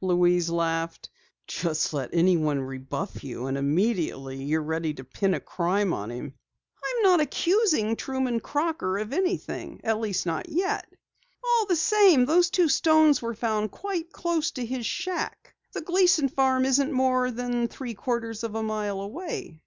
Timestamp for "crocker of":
8.38-9.12